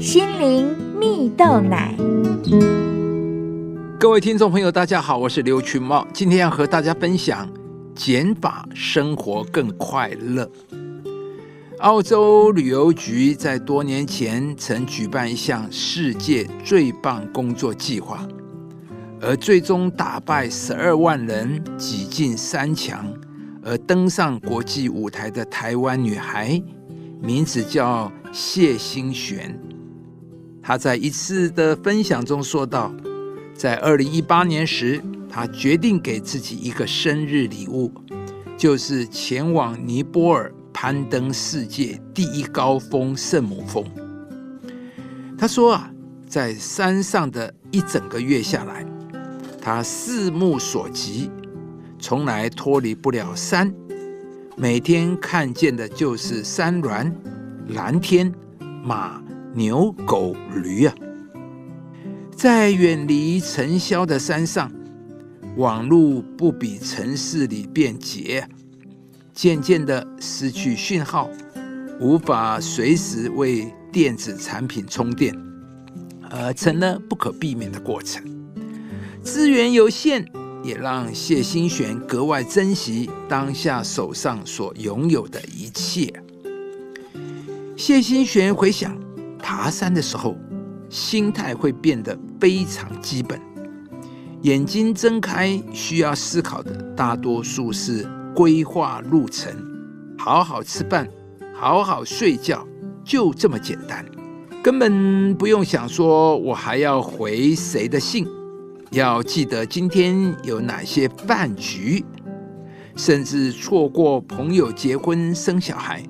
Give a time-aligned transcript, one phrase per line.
[0.00, 1.94] 心灵蜜豆奶。
[3.98, 7.46] 各位听众朋友，大家好，我是刘群茂，今天要和大家分享
[7.94, 10.50] 减法，生活更快乐。
[11.80, 18.26] 澳洲旅游局在多年前曾举办一项世界最棒工作计划，
[19.20, 23.06] 而最终打败十二万人挤进三强，
[23.62, 26.58] 而登上国际舞台的台湾女孩，
[27.20, 29.60] 名字叫谢欣璇。
[30.70, 32.94] 他在一次的分享中说道，
[33.52, 37.92] 在二零一八年时，他决定给自己一个生日礼物，
[38.56, 40.54] 就是前往尼泊尔。
[40.72, 43.84] 攀登世界第一高峰圣母峰。
[45.36, 45.90] 他说啊，
[46.28, 48.86] 在山上的一整个月下来，
[49.60, 51.28] 他四目所及，
[51.98, 53.74] 从来脱离不了山。
[54.56, 57.12] 每天看见的就是山峦、
[57.70, 58.32] 蓝天、
[58.84, 59.20] 马、
[59.54, 60.94] 牛、狗、驴啊。
[62.36, 64.72] 在远离尘嚣的山上，
[65.56, 68.48] 网路不比城市里便捷。
[69.32, 71.28] 渐渐的失去讯号，
[71.98, 75.34] 无法随时为电子产品充电，
[76.30, 78.22] 而，成了不可避免的过程。
[79.22, 80.26] 资源有限，
[80.62, 86.12] 也让谢欣璇格外珍惜当下手上所拥有的一切。
[87.76, 88.94] 谢欣璇回想，
[89.52, 90.36] 爬山的时候，
[90.88, 93.36] 心态会变得非常基本，
[94.42, 98.08] 眼睛睁开需要思考的，大多数是。
[98.32, 99.52] 规划路程，
[100.16, 101.08] 好好吃饭，
[101.52, 102.64] 好好睡觉，
[103.04, 104.06] 就这么简单，
[104.62, 108.24] 根本不用想说我还要回谁的信，
[108.92, 112.04] 要记得今天有哪些饭局，
[112.94, 116.04] 甚至错过朋友结婚生小孩。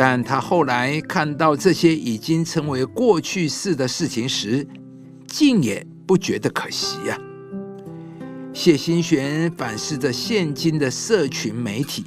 [0.00, 4.64] 但他后来看到这些已经成为过去式的事情时，
[5.26, 7.18] 竟也不觉得可惜呀。
[8.52, 12.04] 谢新璇反思着现今的社群媒体，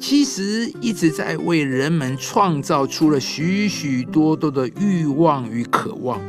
[0.00, 6.20] 其实一直在为人们创造出了许许多多的欲望与渴望。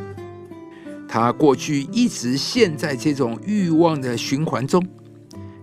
[1.07, 4.85] 他过去一直陷在这种欲望的循环中，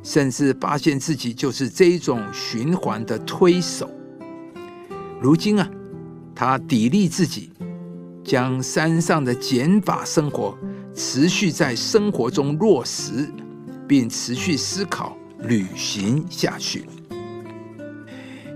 [0.03, 3.89] 甚至发现自己就是这种循环的推手。
[5.23, 5.71] 如今啊，
[6.35, 7.53] 他砥砺自己，
[8.25, 10.59] 将山上的减法生活
[10.93, 13.31] 持续在生活中落实。
[13.89, 16.87] 并持续思考、旅行下去。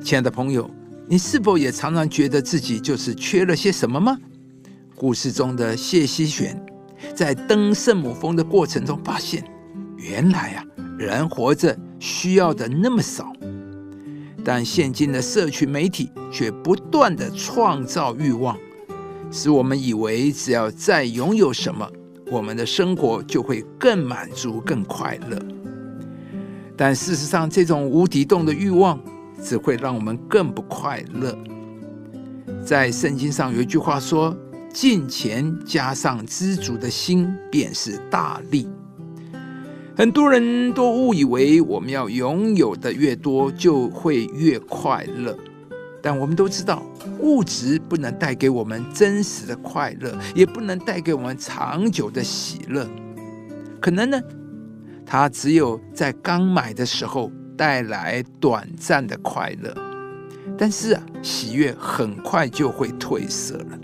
[0.03, 0.71] 亲爱的朋友，
[1.07, 4.17] 你是否也常常觉得自己就是缺了些什么吗？
[4.95, 6.65] 故事中的谢希璇，
[7.15, 9.45] 在登圣母峰的过程中发现，
[9.99, 10.65] 原来啊，
[10.97, 13.31] 人活着需要的那么少，
[14.49, 18.57] 但现今的社群媒体却不断的创造欲望，
[19.29, 21.91] 使我们以为只要再拥有什么。
[22.31, 25.37] 我们的生活就会更满足、更快乐。
[26.77, 29.01] 但事实上，这种无底洞的欲望
[29.43, 31.37] 只会让我们更不快乐。
[32.65, 34.33] 在圣经上有一句话说
[34.73, 38.69] ：“金钱加上知足的心，便是大利。”
[39.97, 45.35] 很多人都误以为我们要拥有的越多，就会越快乐。
[46.03, 46.83] 但我们都知道，
[47.21, 52.87] 物质不能带给我们真实的快乐，也不能带给我们长久的喜乐。
[53.81, 54.21] 可能呢，
[55.07, 59.75] 它只有在刚买的时候带来短暂的快乐，
[60.59, 63.79] 但是，喜悦很快就会褪色了。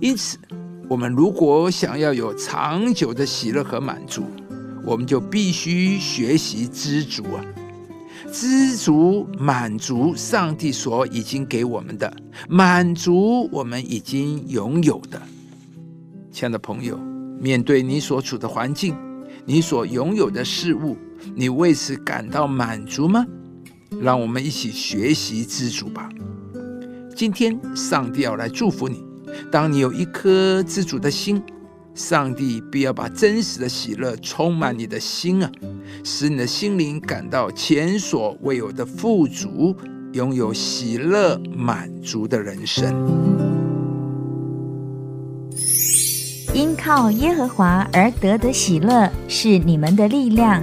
[0.00, 0.38] 因此，
[0.88, 4.24] 我们如果想要有长久的喜乐和满足，
[4.84, 7.44] 我们就必须学习知足啊。
[8.32, 12.14] 知足满足上帝所已经给我们的，
[12.48, 15.20] 满足我们已经拥有的。
[16.30, 16.98] 亲爱的朋友，
[17.40, 18.94] 面对你所处的环境，
[19.46, 20.96] 你所拥有的事物，
[21.34, 23.24] 你为此感到满足吗？
[24.00, 26.08] 让我们一起学习知足吧。
[27.16, 29.02] 今天，上帝要来祝福你。
[29.50, 31.42] 当你有一颗知足的心。
[31.98, 35.50] 上帝必要把真实的喜乐充满你的心啊，
[36.04, 39.74] 使你的心灵感到前所未有的富足，
[40.12, 42.94] 拥有喜乐满足的人生。
[46.54, 50.62] 因靠耶和华而得的喜乐是你们的力量。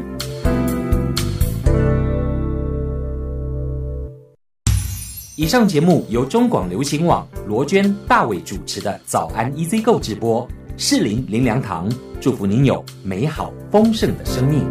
[5.36, 10.48] 以上节目由中广流行网罗娟、大伟主持的《早安 EZ 购》直播。
[10.77, 11.89] 士林林良堂
[12.19, 14.69] 祝福您有美好丰盛的生命。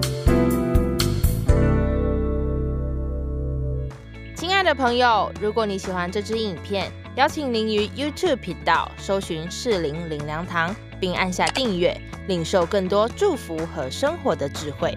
[4.37, 11.99] 亲爱的朋友，如果你喜欢这支影片，邀请您于 YouTube 频道搜寻“士林林良堂”，并按下订阅，
[12.29, 14.95] 领受更多祝福和生活的智慧。